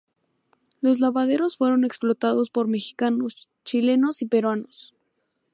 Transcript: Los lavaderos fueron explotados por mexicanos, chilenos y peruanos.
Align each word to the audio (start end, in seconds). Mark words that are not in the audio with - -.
Los 0.81 0.99
lavaderos 0.99 1.57
fueron 1.57 1.85
explotados 1.85 2.49
por 2.49 2.67
mexicanos, 2.67 3.47
chilenos 3.63 4.23
y 4.23 4.25
peruanos. 4.25 4.95